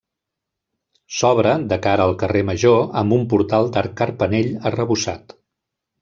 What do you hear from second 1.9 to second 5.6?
al carrer Major amb un portal d'arc carpanell arrebossat.